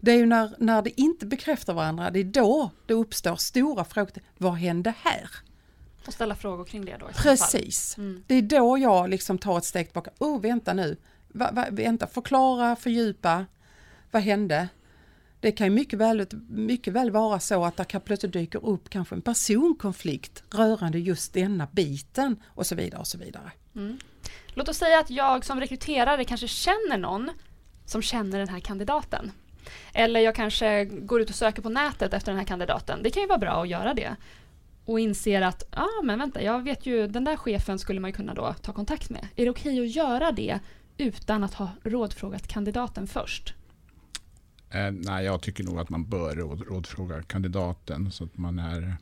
Det 0.00 0.12
är 0.12 0.16
ju 0.16 0.26
när, 0.26 0.54
när 0.58 0.82
det 0.82 1.00
inte 1.00 1.26
bekräftar 1.26 1.74
varandra, 1.74 2.10
det 2.10 2.20
är 2.20 2.24
då 2.24 2.70
det 2.86 2.94
uppstår 2.94 3.36
stora 3.36 3.84
frågor. 3.84 4.22
Vad 4.38 4.54
hände 4.54 4.94
här? 5.04 5.45
Och 6.06 6.12
ställa 6.12 6.34
frågor 6.34 6.64
kring 6.64 6.84
det 6.84 6.96
då? 7.00 7.08
Precis. 7.14 7.98
Mm. 7.98 8.24
Det 8.26 8.34
är 8.34 8.42
då 8.42 8.78
jag 8.78 9.10
liksom 9.10 9.38
tar 9.38 9.58
ett 9.58 9.64
steg 9.64 9.86
tillbaka. 9.86 10.10
Oh, 10.18 10.40
vänta 10.40 10.72
nu. 10.72 10.96
Va, 11.28 11.50
va, 11.52 11.66
vänta, 11.70 12.06
förklara, 12.06 12.76
fördjupa. 12.76 13.46
Vad 14.10 14.22
hände? 14.22 14.68
Det 15.40 15.52
kan 15.52 15.66
ju 15.66 15.70
mycket 15.70 15.98
väl, 15.98 16.26
mycket 16.48 16.92
väl 16.92 17.10
vara 17.10 17.40
så 17.40 17.64
att 17.64 17.76
det 17.76 17.84
kan 17.84 18.00
plötsligt 18.00 18.32
dyker 18.32 18.66
upp 18.66 18.88
kanske 18.88 19.14
en 19.14 19.22
personkonflikt 19.22 20.42
rörande 20.54 20.98
just 20.98 21.32
denna 21.32 21.68
biten 21.72 22.36
och 22.46 22.66
så 22.66 22.74
vidare 22.74 23.00
och 23.00 23.06
så 23.06 23.18
vidare. 23.18 23.52
Mm. 23.74 23.98
Låt 24.54 24.68
oss 24.68 24.76
säga 24.76 24.98
att 24.98 25.10
jag 25.10 25.44
som 25.44 25.60
rekryterare 25.60 26.24
kanske 26.24 26.48
känner 26.48 26.98
någon 26.98 27.30
som 27.86 28.02
känner 28.02 28.38
den 28.38 28.48
här 28.48 28.60
kandidaten. 28.60 29.32
Eller 29.92 30.20
jag 30.20 30.34
kanske 30.34 30.84
går 30.84 31.20
ut 31.20 31.30
och 31.30 31.36
söker 31.36 31.62
på 31.62 31.68
nätet 31.68 32.14
efter 32.14 32.32
den 32.32 32.38
här 32.38 32.46
kandidaten. 32.46 33.02
Det 33.02 33.10
kan 33.10 33.22
ju 33.22 33.28
vara 33.28 33.38
bra 33.38 33.62
att 33.62 33.68
göra 33.68 33.94
det. 33.94 34.16
Och 34.86 35.00
inser 35.00 35.42
att, 35.42 35.68
ja 35.70 35.82
ah, 35.82 36.02
men 36.02 36.18
vänta, 36.18 36.42
jag 36.42 36.62
vet 36.62 36.86
ju, 36.86 37.06
den 37.06 37.24
där 37.24 37.36
chefen 37.36 37.78
skulle 37.78 38.00
man 38.00 38.12
kunna 38.12 38.34
då 38.34 38.54
ta 38.62 38.72
kontakt 38.72 39.10
med. 39.10 39.28
Är 39.36 39.44
det 39.44 39.50
okej 39.50 39.72
okay 39.72 39.86
att 39.86 39.96
göra 39.96 40.32
det 40.32 40.60
utan 40.98 41.44
att 41.44 41.54
ha 41.54 41.70
rådfrågat 41.84 42.48
kandidaten 42.48 43.06
först? 43.06 43.54
Eh, 44.70 44.90
nej, 44.90 45.24
jag 45.24 45.42
tycker 45.42 45.64
nog 45.64 45.78
att 45.78 45.90
man 45.90 46.04
bör 46.08 46.34
råd, 46.34 46.62
rådfråga 46.68 47.22
kandidaten 47.22 48.10
så 48.10 48.24
att 48.24 48.38
man 48.38 48.58
är 48.58 48.96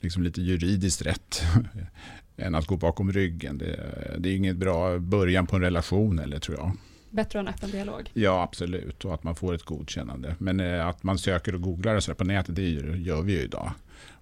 liksom 0.00 0.22
lite 0.22 0.42
juridiskt 0.42 1.02
rätt 1.02 1.42
än 2.36 2.54
att 2.54 2.66
gå 2.66 2.76
bakom 2.76 3.12
ryggen. 3.12 3.58
Det, 3.58 3.76
det 4.18 4.28
är 4.28 4.36
inget 4.36 4.56
bra 4.56 4.98
början 4.98 5.46
på 5.46 5.56
en 5.56 5.62
relation 5.62 6.18
eller 6.18 6.38
tror 6.38 6.58
jag. 6.58 6.72
Bättre 7.10 7.38
än 7.38 7.48
öppen 7.48 7.70
dialog? 7.70 8.10
Ja, 8.12 8.42
absolut. 8.42 9.04
Och 9.04 9.14
att 9.14 9.22
man 9.22 9.34
får 9.34 9.54
ett 9.54 9.62
godkännande. 9.62 10.36
Men 10.38 10.60
eh, 10.60 10.86
att 10.86 11.02
man 11.02 11.18
söker 11.18 11.54
och 11.54 11.60
googlar 11.60 11.94
och 11.94 12.04
så 12.04 12.14
på 12.14 12.24
nätet, 12.24 12.56
det 12.56 12.68
gör 12.70 13.22
vi 13.22 13.32
ju 13.32 13.40
idag. 13.40 13.72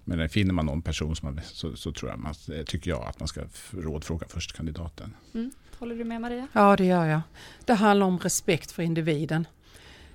Men 0.03 0.29
finner 0.29 0.53
man 0.53 0.65
någon 0.65 0.81
person 0.81 1.15
som 1.15 1.25
man, 1.35 1.43
så, 1.45 1.75
så 1.75 1.91
tror 1.91 2.11
jag 2.11 2.19
man, 2.19 2.33
tycker 2.65 2.89
jag 2.89 3.03
att 3.03 3.19
man 3.19 3.27
ska 3.27 3.41
rådfråga 3.71 4.27
först 4.29 4.55
kandidaten. 4.55 5.15
Mm. 5.33 5.51
Håller 5.79 5.95
du 5.95 6.03
med 6.03 6.21
Maria? 6.21 6.47
Ja, 6.53 6.75
det 6.75 6.85
gör 6.85 7.05
jag. 7.05 7.21
Det 7.65 7.73
handlar 7.73 8.05
om 8.05 8.19
respekt 8.19 8.71
för 8.71 8.83
individen. 8.83 9.47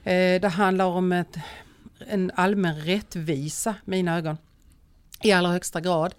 Eh, 0.04 0.40
det 0.40 0.48
handlar 0.48 0.84
om 0.84 1.12
ett, 1.12 1.38
en 1.98 2.30
allmän 2.34 2.80
rättvisa, 2.80 3.74
mina 3.84 4.16
ögon, 4.16 4.36
i 5.22 5.32
allra 5.32 5.50
högsta 5.50 5.80
grad. 5.80 6.14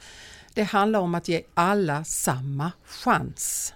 Det 0.54 0.64
handlar 0.64 1.00
om 1.00 1.16
att 1.16 1.28
ge 1.28 1.44
alla 1.54 2.04
samma 2.04 2.72
chans 2.86 3.74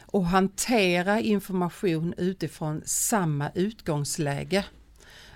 och 0.00 0.26
hantera 0.26 1.20
information 1.20 2.14
utifrån 2.16 2.82
samma 2.84 3.50
utgångsläge. 3.54 4.64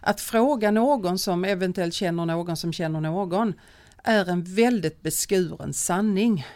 Att 0.01 0.21
fråga 0.21 0.71
någon 0.71 1.19
som 1.19 1.45
eventuellt 1.45 1.95
känner 1.95 2.27
någon 2.27 2.57
som 2.57 2.73
känner 2.73 3.01
någon 3.01 3.55
är 4.05 4.29
en 4.29 4.43
väldigt 4.43 5.03
beskuren 5.03 5.73
sanning. 5.73 6.47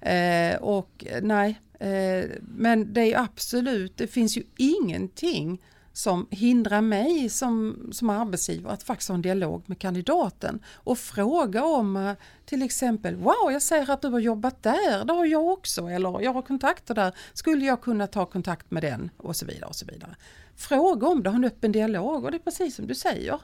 Eh, 0.00 0.56
och 0.56 1.06
nej, 1.22 1.60
eh, 1.80 2.30
men 2.40 2.92
det 2.92 3.12
är 3.12 3.18
absolut, 3.18 3.96
det 3.96 4.06
finns 4.06 4.36
ju 4.36 4.42
ingenting 4.56 5.60
som 5.96 6.26
hindrar 6.30 6.80
mig 6.80 7.28
som, 7.28 7.88
som 7.92 8.10
arbetsgivare 8.10 8.72
att 8.72 8.82
faktiskt 8.82 9.08
ha 9.08 9.14
en 9.14 9.22
dialog 9.22 9.62
med 9.66 9.78
kandidaten 9.78 10.60
och 10.74 10.98
fråga 10.98 11.64
om 11.64 11.96
eh, 11.96 12.12
till 12.44 12.62
exempel 12.62 13.16
Wow, 13.16 13.52
jag 13.52 13.62
ser 13.62 13.90
att 13.90 14.02
du 14.02 14.08
har 14.08 14.18
jobbat 14.18 14.62
där, 14.62 15.04
det 15.04 15.12
har 15.12 15.24
jag 15.24 15.46
också, 15.46 15.86
eller 15.86 16.20
jag 16.20 16.32
har 16.32 16.42
kontakter 16.42 16.94
där, 16.94 17.14
skulle 17.32 17.64
jag 17.64 17.80
kunna 17.80 18.06
ta 18.06 18.26
kontakt 18.26 18.70
med 18.70 18.82
den 18.82 19.10
och 19.16 19.36
så 19.36 19.46
vidare 19.46 19.68
och 19.68 19.76
så 19.76 19.86
vidare. 19.86 20.16
Fråga 20.56 21.08
om 21.08 21.22
det, 21.22 21.30
ha 21.30 21.36
en 21.36 21.44
öppen 21.44 21.72
dialog 21.72 22.24
och 22.24 22.30
det 22.30 22.36
är 22.36 22.38
precis 22.38 22.76
som 22.76 22.86
du 22.86 22.94
säger. 22.94 23.40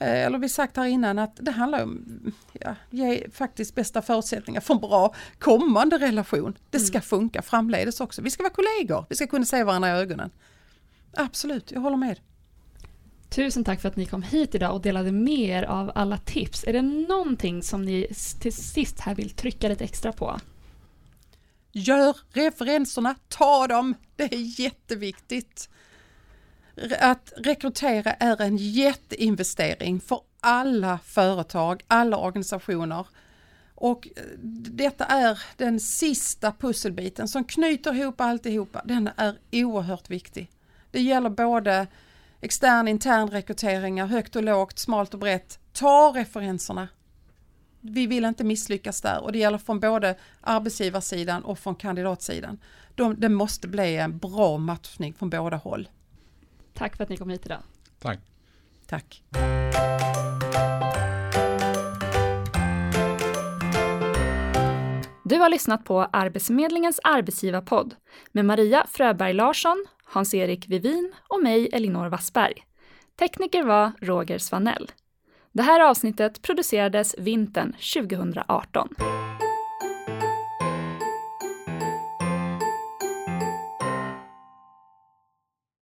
Eh, 0.00 0.26
eller 0.26 0.38
vi 0.38 0.48
sagt 0.48 0.76
här 0.76 0.84
innan 0.84 1.18
att 1.18 1.36
det 1.36 1.50
handlar 1.50 1.82
om 1.82 2.32
ja, 2.52 2.74
ge 2.90 3.30
faktiskt 3.30 3.74
bästa 3.74 4.02
förutsättningar 4.02 4.60
för 4.60 4.74
en 4.74 4.80
bra 4.80 5.14
kommande 5.38 5.98
relation. 5.98 6.58
Det 6.70 6.80
ska 6.80 6.98
mm. 6.98 7.02
funka 7.02 7.42
framledes 7.42 8.00
också. 8.00 8.22
Vi 8.22 8.30
ska 8.30 8.42
vara 8.42 8.52
kollegor, 8.52 9.06
vi 9.08 9.16
ska 9.16 9.26
kunna 9.26 9.44
se 9.44 9.64
varandra 9.64 9.88
i 9.88 9.92
ögonen. 9.92 10.30
Absolut, 11.12 11.72
jag 11.72 11.80
håller 11.80 11.96
med. 11.96 12.20
Tusen 13.28 13.64
tack 13.64 13.80
för 13.80 13.88
att 13.88 13.96
ni 13.96 14.06
kom 14.06 14.22
hit 14.22 14.54
idag 14.54 14.74
och 14.74 14.80
delade 14.80 15.12
med 15.12 15.38
er 15.38 15.62
av 15.62 15.92
alla 15.94 16.18
tips. 16.18 16.64
Är 16.64 16.72
det 16.72 16.82
någonting 16.82 17.62
som 17.62 17.82
ni 17.82 18.06
till 18.40 18.52
sist 18.52 19.00
här 19.00 19.14
vill 19.14 19.30
trycka 19.30 19.68
lite 19.68 19.84
extra 19.84 20.12
på? 20.12 20.40
Gör 21.72 22.16
referenserna, 22.32 23.14
ta 23.28 23.66
dem, 23.66 23.94
det 24.16 24.34
är 24.34 24.60
jätteviktigt. 24.60 25.68
Att 27.00 27.32
rekrytera 27.36 28.12
är 28.12 28.40
en 28.40 28.56
jätteinvestering 28.56 30.00
för 30.00 30.20
alla 30.40 30.98
företag, 30.98 31.82
alla 31.86 32.16
organisationer. 32.16 33.06
Och 33.74 34.08
eh, 34.16 34.22
detta 34.70 35.04
är 35.04 35.42
den 35.56 35.80
sista 35.80 36.52
pusselbiten 36.52 37.28
som 37.28 37.44
knyter 37.44 37.94
ihop 37.94 38.20
alltihopa. 38.20 38.82
Den 38.84 39.10
är 39.16 39.36
oerhört 39.52 40.10
viktig. 40.10 40.50
Det 40.90 41.00
gäller 41.00 41.30
både 41.30 41.86
extern 42.40 42.88
intern 42.88 43.30
rekryteringar, 43.30 44.06
högt 44.06 44.36
och 44.36 44.42
lågt, 44.42 44.78
smalt 44.78 45.14
och 45.14 45.20
brett. 45.20 45.58
Ta 45.72 46.12
referenserna. 46.16 46.88
Vi 47.80 48.06
vill 48.06 48.24
inte 48.24 48.44
misslyckas 48.44 49.00
där 49.00 49.22
och 49.22 49.32
det 49.32 49.38
gäller 49.38 49.58
från 49.58 49.80
både 49.80 50.16
arbetsgivarsidan 50.40 51.44
och 51.44 51.58
från 51.58 51.74
kandidatsidan. 51.74 52.58
De, 52.94 53.20
det 53.20 53.28
måste 53.28 53.68
bli 53.68 53.96
en 53.96 54.18
bra 54.18 54.58
matchning 54.58 55.14
från 55.14 55.30
båda 55.30 55.56
håll. 55.56 55.88
Tack 56.80 56.96
för 56.96 57.04
att 57.04 57.10
ni 57.10 57.16
kom 57.16 57.30
hit 57.30 57.46
idag. 57.46 57.58
Tack. 57.98 58.18
Tack. 58.86 59.22
Du 65.24 65.36
har 65.36 65.48
lyssnat 65.48 65.84
på 65.84 66.00
Arbetsförmedlingens 66.00 67.00
arbetsgivarpodd 67.04 67.94
med 68.32 68.44
Maria 68.44 68.86
Fröberg 68.88 69.32
Larsson 69.32 69.86
Hans-Erik 70.04 70.68
Vivin 70.68 71.12
och 71.28 71.42
mig, 71.42 71.68
Elinor 71.72 72.08
Wassberg. 72.08 72.54
Tekniker 73.18 73.64
var 73.64 73.92
Roger 74.00 74.38
Svanell. 74.38 74.90
Det 75.52 75.62
här 75.62 75.80
avsnittet 75.80 76.42
producerades 76.42 77.14
vintern 77.18 77.72
2018. 77.94 78.88